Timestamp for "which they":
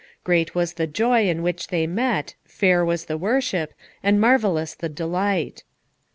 1.43-1.85